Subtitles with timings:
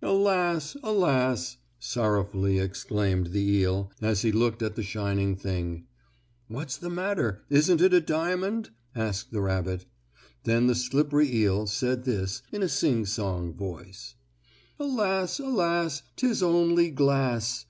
[0.00, 0.74] "Alas!
[0.82, 5.84] Alas!" sorrowfully exclaimed the eel, as he looked at the shining thing.
[6.48, 9.84] "What's the matter; isn't it a diamond?" asked the rabbit.
[10.44, 14.14] Then the slippery eel said this in a sing song voice:
[14.80, 17.64] "Alas, alas, 'Tis only glass.